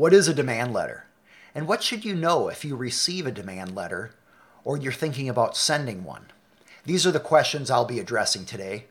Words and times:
What 0.00 0.14
is 0.14 0.28
a 0.28 0.32
demand 0.32 0.72
letter? 0.72 1.04
And 1.54 1.68
what 1.68 1.82
should 1.82 2.06
you 2.06 2.14
know 2.14 2.48
if 2.48 2.64
you 2.64 2.74
receive 2.74 3.26
a 3.26 3.30
demand 3.30 3.76
letter 3.76 4.12
or 4.64 4.78
you're 4.78 4.92
thinking 4.92 5.28
about 5.28 5.58
sending 5.58 6.04
one? 6.04 6.28
These 6.86 7.06
are 7.06 7.10
the 7.10 7.20
questions 7.20 7.70
I'll 7.70 7.84
be 7.84 8.00
addressing 8.00 8.46
today. 8.46 8.86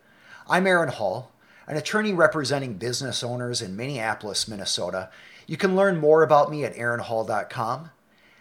I'm 0.47 0.67
Aaron 0.67 0.89
Hall, 0.89 1.31
an 1.65 1.77
attorney 1.77 2.13
representing 2.13 2.75
business 2.75 3.23
owners 3.23 3.59
in 3.59 3.75
Minneapolis, 3.75 4.47
Minnesota. 4.47 5.09
You 5.47 5.57
can 5.57 5.75
learn 5.75 5.97
more 5.97 6.21
about 6.21 6.51
me 6.51 6.63
at 6.63 6.75
aaronhall.com, 6.75 7.89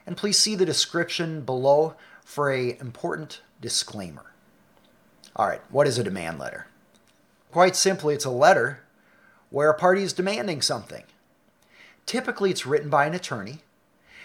and 0.07 0.17
please 0.19 0.39
see 0.39 0.55
the 0.55 0.67
description 0.67 1.41
below 1.41 1.95
for 2.23 2.53
a 2.53 2.79
important 2.81 3.41
disclaimer. 3.63 4.35
All 5.35 5.47
right, 5.47 5.63
what 5.71 5.87
is 5.87 5.97
a 5.97 6.05
demand 6.05 6.39
letter? 6.39 6.67
Quite 7.51 7.77
simply, 7.77 8.15
it's 8.15 8.27
a 8.27 8.31
letter 8.31 8.81
where 9.49 9.71
a 9.71 9.75
party 9.75 10.03
is 10.03 10.13
demanding 10.13 10.61
something. 10.61 11.05
Typically, 12.09 12.51
it's 12.51 12.65
written 12.65 12.89
by 12.89 13.05
an 13.05 13.13
attorney, 13.13 13.59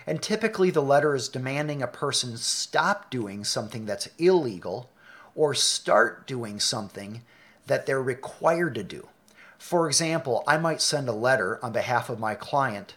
and 0.07 0.21
typically 0.21 0.71
the 0.71 0.81
letter 0.81 1.15
is 1.15 1.27
demanding 1.27 1.81
a 1.81 1.87
person 1.87 2.37
stop 2.37 3.11
doing 3.11 3.43
something 3.43 3.85
that's 3.85 4.07
illegal 4.17 4.89
or 5.35 5.53
start 5.53 6.25
doing 6.25 6.61
something 6.61 7.23
that 7.67 7.85
they're 7.85 8.01
required 8.01 8.73
to 8.73 8.85
do. 8.85 9.09
For 9.57 9.85
example, 9.85 10.45
I 10.47 10.57
might 10.57 10.81
send 10.81 11.09
a 11.09 11.13
letter 11.13 11.59
on 11.61 11.73
behalf 11.73 12.09
of 12.09 12.21
my 12.21 12.35
client 12.35 12.95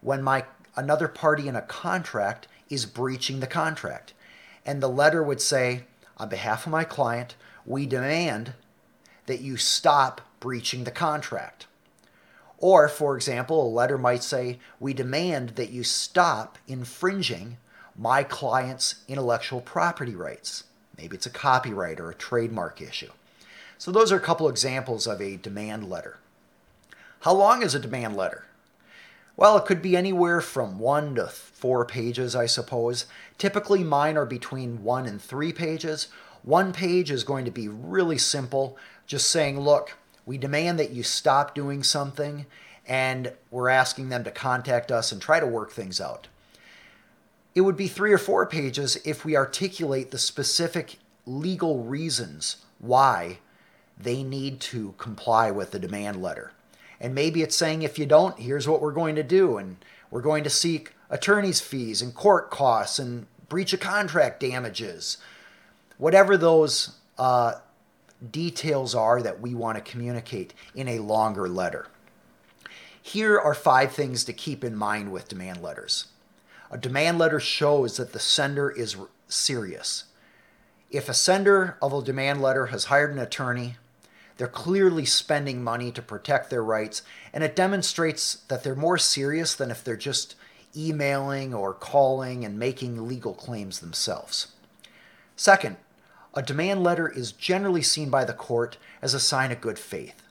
when 0.00 0.22
my 0.22 0.46
another 0.76 1.08
party 1.08 1.46
in 1.46 1.54
a 1.54 1.60
contract 1.60 2.48
is 2.70 2.86
breaching 2.86 3.40
the 3.40 3.46
contract. 3.46 4.14
And 4.64 4.82
the 4.82 4.88
letter 4.88 5.22
would 5.22 5.42
say, 5.42 5.84
on 6.16 6.30
behalf 6.30 6.64
of 6.64 6.72
my 6.72 6.84
client, 6.84 7.34
we 7.66 7.84
demand 7.84 8.54
that 9.26 9.42
you 9.42 9.58
stop 9.58 10.22
breaching 10.40 10.84
the 10.84 10.90
contract. 10.90 11.66
Or, 12.62 12.88
for 12.88 13.16
example, 13.16 13.60
a 13.60 13.68
letter 13.68 13.98
might 13.98 14.22
say, 14.22 14.60
We 14.78 14.94
demand 14.94 15.50
that 15.50 15.70
you 15.70 15.82
stop 15.82 16.58
infringing 16.68 17.58
my 17.98 18.22
client's 18.22 19.02
intellectual 19.08 19.60
property 19.60 20.14
rights. 20.14 20.62
Maybe 20.96 21.16
it's 21.16 21.26
a 21.26 21.30
copyright 21.30 21.98
or 21.98 22.08
a 22.08 22.14
trademark 22.14 22.80
issue. 22.80 23.10
So, 23.78 23.90
those 23.90 24.12
are 24.12 24.16
a 24.16 24.20
couple 24.20 24.48
examples 24.48 25.08
of 25.08 25.20
a 25.20 25.36
demand 25.36 25.90
letter. 25.90 26.18
How 27.22 27.34
long 27.34 27.62
is 27.62 27.74
a 27.74 27.80
demand 27.80 28.16
letter? 28.16 28.44
Well, 29.36 29.56
it 29.56 29.64
could 29.64 29.82
be 29.82 29.96
anywhere 29.96 30.40
from 30.40 30.78
one 30.78 31.16
to 31.16 31.26
four 31.26 31.84
pages, 31.84 32.36
I 32.36 32.46
suppose. 32.46 33.06
Typically, 33.38 33.82
mine 33.82 34.16
are 34.16 34.26
between 34.26 34.84
one 34.84 35.06
and 35.06 35.20
three 35.20 35.52
pages. 35.52 36.06
One 36.44 36.72
page 36.72 37.10
is 37.10 37.24
going 37.24 37.44
to 37.44 37.50
be 37.50 37.66
really 37.66 38.18
simple, 38.18 38.76
just 39.08 39.28
saying, 39.32 39.58
look, 39.58 39.96
we 40.26 40.38
demand 40.38 40.78
that 40.78 40.90
you 40.90 41.02
stop 41.02 41.54
doing 41.54 41.82
something, 41.82 42.46
and 42.86 43.32
we're 43.50 43.68
asking 43.68 44.08
them 44.08 44.24
to 44.24 44.30
contact 44.30 44.90
us 44.90 45.12
and 45.12 45.20
try 45.20 45.40
to 45.40 45.46
work 45.46 45.72
things 45.72 46.00
out. 46.00 46.28
It 47.54 47.62
would 47.62 47.76
be 47.76 47.88
three 47.88 48.12
or 48.12 48.18
four 48.18 48.46
pages 48.46 48.96
if 49.04 49.24
we 49.24 49.36
articulate 49.36 50.10
the 50.10 50.18
specific 50.18 50.98
legal 51.26 51.84
reasons 51.84 52.64
why 52.78 53.38
they 53.98 54.22
need 54.22 54.60
to 54.60 54.94
comply 54.98 55.50
with 55.50 55.70
the 55.70 55.78
demand 55.78 56.22
letter. 56.22 56.52
And 57.00 57.14
maybe 57.14 57.42
it's 57.42 57.56
saying, 57.56 57.82
if 57.82 57.98
you 57.98 58.06
don't, 58.06 58.38
here's 58.38 58.68
what 58.68 58.80
we're 58.80 58.92
going 58.92 59.16
to 59.16 59.22
do. 59.22 59.58
And 59.58 59.76
we're 60.10 60.22
going 60.22 60.44
to 60.44 60.50
seek 60.50 60.94
attorney's 61.10 61.60
fees 61.60 62.00
and 62.00 62.14
court 62.14 62.50
costs 62.50 62.98
and 62.98 63.26
breach 63.48 63.72
of 63.72 63.80
contract 63.80 64.40
damages. 64.40 65.18
Whatever 65.98 66.36
those 66.36 66.96
uh, 67.18 67.54
details 68.30 68.94
are 68.94 69.22
that 69.22 69.40
we 69.40 69.54
want 69.54 69.76
to 69.76 69.90
communicate 69.90 70.54
in 70.74 70.88
a 70.88 71.00
longer 71.00 71.48
letter. 71.48 71.86
Here 73.00 73.38
are 73.38 73.54
five 73.54 73.92
things 73.92 74.24
to 74.24 74.32
keep 74.32 74.62
in 74.62 74.76
mind 74.76 75.10
with 75.10 75.28
demand 75.28 75.62
letters. 75.62 76.06
A 76.70 76.78
demand 76.78 77.18
letter 77.18 77.40
shows 77.40 77.96
that 77.96 78.12
the 78.12 78.20
sender 78.20 78.70
is 78.70 78.96
serious. 79.28 80.04
If 80.90 81.08
a 81.08 81.14
sender 81.14 81.76
of 81.82 81.92
a 81.92 82.02
demand 82.02 82.40
letter 82.40 82.66
has 82.66 82.84
hired 82.84 83.10
an 83.12 83.18
attorney, 83.18 83.76
they're 84.36 84.48
clearly 84.48 85.04
spending 85.04 85.62
money 85.62 85.90
to 85.92 86.02
protect 86.02 86.48
their 86.48 86.64
rights, 86.64 87.02
and 87.32 87.44
it 87.44 87.56
demonstrates 87.56 88.34
that 88.48 88.62
they're 88.62 88.74
more 88.74 88.98
serious 88.98 89.54
than 89.54 89.70
if 89.70 89.82
they're 89.82 89.96
just 89.96 90.36
emailing 90.76 91.52
or 91.52 91.74
calling 91.74 92.44
and 92.44 92.58
making 92.58 93.06
legal 93.06 93.34
claims 93.34 93.80
themselves. 93.80 94.52
Second, 95.36 95.76
a 96.34 96.42
demand 96.42 96.82
letter 96.82 97.08
is 97.08 97.32
generally 97.32 97.82
seen 97.82 98.08
by 98.10 98.24
the 98.24 98.32
court 98.32 98.78
as 99.00 99.14
a 99.14 99.20
sign 99.20 99.52
of 99.52 99.60
good 99.60 99.78
faith. 99.78 100.22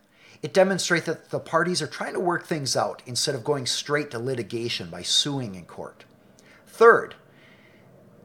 It 0.41 0.53
demonstrates 0.53 1.05
that 1.05 1.29
the 1.29 1.39
parties 1.39 1.81
are 1.81 1.87
trying 1.87 2.13
to 2.13 2.19
work 2.19 2.45
things 2.45 2.75
out 2.75 3.03
instead 3.05 3.35
of 3.35 3.43
going 3.43 3.67
straight 3.67 4.09
to 4.11 4.19
litigation 4.19 4.89
by 4.89 5.03
suing 5.03 5.53
in 5.53 5.65
court. 5.65 6.05
Third, 6.65 7.15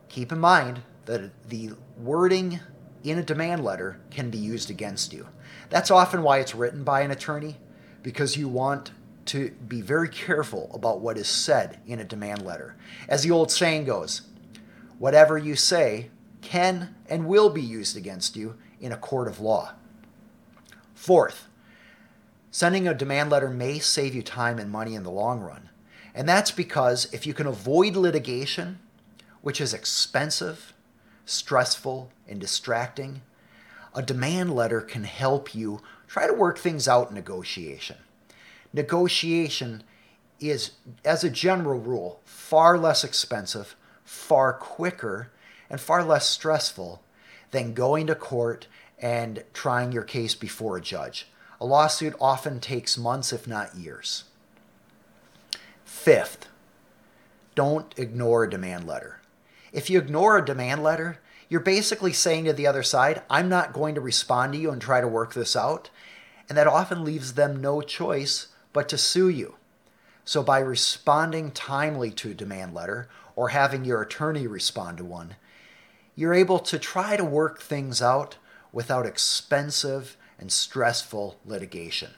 keep 0.08 0.32
in 0.32 0.38
mind 0.38 0.80
that 1.04 1.30
the 1.48 1.72
wording 1.98 2.60
in 3.04 3.18
a 3.18 3.22
demand 3.22 3.62
letter 3.62 4.00
can 4.10 4.30
be 4.30 4.38
used 4.38 4.70
against 4.70 5.12
you. 5.12 5.28
That's 5.68 5.90
often 5.90 6.22
why 6.22 6.38
it's 6.38 6.54
written 6.54 6.84
by 6.84 7.02
an 7.02 7.10
attorney, 7.10 7.56
because 8.02 8.36
you 8.36 8.48
want 8.48 8.92
to 9.26 9.50
be 9.50 9.82
very 9.82 10.08
careful 10.08 10.70
about 10.72 11.00
what 11.00 11.18
is 11.18 11.28
said 11.28 11.80
in 11.86 12.00
a 12.00 12.04
demand 12.04 12.42
letter. 12.42 12.76
As 13.08 13.22
the 13.22 13.30
old 13.30 13.50
saying 13.50 13.84
goes, 13.84 14.22
whatever 14.98 15.36
you 15.36 15.54
say 15.54 16.10
can 16.46 16.94
and 17.08 17.26
will 17.26 17.50
be 17.50 17.60
used 17.60 17.96
against 17.96 18.36
you 18.36 18.56
in 18.80 18.92
a 18.92 18.96
court 18.96 19.26
of 19.26 19.40
law. 19.40 19.72
Fourth, 20.94 21.48
sending 22.50 22.86
a 22.86 22.94
demand 22.94 23.30
letter 23.30 23.50
may 23.50 23.80
save 23.80 24.14
you 24.14 24.22
time 24.22 24.58
and 24.58 24.70
money 24.70 24.94
in 24.94 25.02
the 25.02 25.10
long 25.10 25.40
run. 25.40 25.70
And 26.14 26.28
that's 26.28 26.52
because 26.52 27.12
if 27.12 27.26
you 27.26 27.34
can 27.34 27.46
avoid 27.46 27.96
litigation, 27.96 28.78
which 29.42 29.60
is 29.60 29.74
expensive, 29.74 30.72
stressful, 31.24 32.10
and 32.28 32.40
distracting, 32.40 33.22
a 33.94 34.02
demand 34.02 34.54
letter 34.54 34.80
can 34.80 35.04
help 35.04 35.54
you 35.54 35.82
try 36.06 36.26
to 36.26 36.32
work 36.32 36.58
things 36.58 36.86
out 36.86 37.08
in 37.08 37.14
negotiation. 37.14 37.96
Negotiation 38.72 39.82
is, 40.38 40.72
as 41.04 41.24
a 41.24 41.30
general 41.30 41.80
rule, 41.80 42.20
far 42.24 42.78
less 42.78 43.02
expensive, 43.02 43.74
far 44.04 44.52
quicker, 44.52 45.32
and 45.70 45.80
far 45.80 46.04
less 46.04 46.28
stressful 46.28 47.02
than 47.50 47.74
going 47.74 48.06
to 48.06 48.14
court 48.14 48.66
and 48.98 49.44
trying 49.52 49.92
your 49.92 50.02
case 50.02 50.34
before 50.34 50.76
a 50.76 50.80
judge. 50.80 51.28
A 51.60 51.66
lawsuit 51.66 52.14
often 52.20 52.60
takes 52.60 52.98
months, 52.98 53.32
if 53.32 53.46
not 53.46 53.74
years. 53.74 54.24
Fifth, 55.84 56.48
don't 57.54 57.98
ignore 57.98 58.44
a 58.44 58.50
demand 58.50 58.86
letter. 58.86 59.20
If 59.72 59.88
you 59.90 59.98
ignore 59.98 60.36
a 60.36 60.44
demand 60.44 60.82
letter, 60.82 61.18
you're 61.48 61.60
basically 61.60 62.12
saying 62.12 62.44
to 62.44 62.52
the 62.52 62.66
other 62.66 62.82
side, 62.82 63.22
I'm 63.30 63.48
not 63.48 63.72
going 63.72 63.94
to 63.94 64.00
respond 64.00 64.52
to 64.52 64.58
you 64.58 64.70
and 64.70 64.80
try 64.80 65.00
to 65.00 65.08
work 65.08 65.34
this 65.34 65.56
out. 65.56 65.90
And 66.48 66.56
that 66.56 66.66
often 66.66 67.04
leaves 67.04 67.34
them 67.34 67.60
no 67.60 67.80
choice 67.80 68.48
but 68.72 68.88
to 68.90 68.98
sue 68.98 69.28
you. 69.28 69.56
So 70.26 70.42
by 70.42 70.58
responding 70.58 71.52
timely 71.52 72.10
to 72.10 72.32
a 72.32 72.34
demand 72.34 72.74
letter 72.74 73.08
or 73.36 73.50
having 73.50 73.84
your 73.84 74.02
attorney 74.02 74.48
respond 74.48 74.98
to 74.98 75.04
one, 75.04 75.36
you're 76.16 76.34
able 76.34 76.58
to 76.58 76.80
try 76.80 77.16
to 77.16 77.24
work 77.24 77.60
things 77.60 78.02
out 78.02 78.36
without 78.72 79.06
expensive 79.06 80.16
and 80.36 80.50
stressful 80.50 81.38
litigation. 81.46 82.10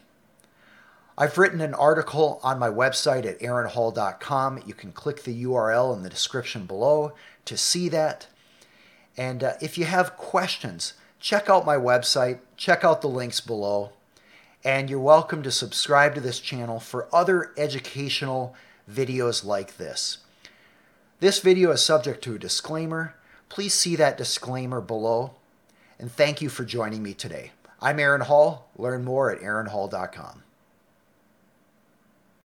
I've 1.18 1.36
written 1.36 1.60
an 1.60 1.74
article 1.74 2.40
on 2.42 2.58
my 2.58 2.70
website 2.70 3.26
at 3.26 3.40
aaronhall.com. 3.40 4.62
You 4.64 4.72
can 4.72 4.92
click 4.92 5.24
the 5.24 5.44
URL 5.44 5.94
in 5.94 6.02
the 6.02 6.08
description 6.08 6.64
below 6.64 7.12
to 7.44 7.58
see 7.58 7.90
that. 7.90 8.28
And 9.18 9.44
uh, 9.44 9.52
if 9.60 9.76
you 9.76 9.84
have 9.84 10.16
questions, 10.16 10.94
check 11.20 11.50
out 11.50 11.66
my 11.66 11.76
website, 11.76 12.38
check 12.56 12.84
out 12.84 13.02
the 13.02 13.08
links 13.08 13.42
below, 13.42 13.92
and 14.68 14.90
you're 14.90 15.00
welcome 15.00 15.42
to 15.42 15.50
subscribe 15.50 16.14
to 16.14 16.20
this 16.20 16.40
channel 16.40 16.78
for 16.78 17.08
other 17.10 17.54
educational 17.56 18.54
videos 18.92 19.42
like 19.42 19.78
this. 19.78 20.18
This 21.20 21.40
video 21.40 21.70
is 21.70 21.82
subject 21.82 22.22
to 22.24 22.34
a 22.34 22.38
disclaimer. 22.38 23.14
Please 23.48 23.72
see 23.72 23.96
that 23.96 24.18
disclaimer 24.18 24.82
below. 24.82 25.36
And 25.98 26.12
thank 26.12 26.42
you 26.42 26.50
for 26.50 26.66
joining 26.66 27.02
me 27.02 27.14
today. 27.14 27.52
I'm 27.80 27.98
Aaron 27.98 28.20
Hall. 28.20 28.68
Learn 28.76 29.04
more 29.04 29.30
at 29.30 29.40
aaronhall.com. 29.40 30.42